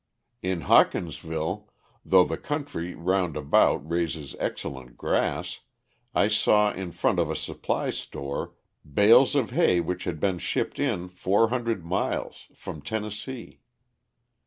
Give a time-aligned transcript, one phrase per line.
[0.41, 1.69] In Hawkinsville,
[2.03, 5.59] though the country round about raises excellent grass,
[6.15, 8.55] I saw in front of a supply store
[8.95, 13.59] bales of hay which had been shipped in 400 miles from Tennessee.